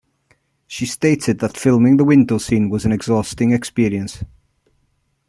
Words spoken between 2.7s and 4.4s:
was an exhausting experience.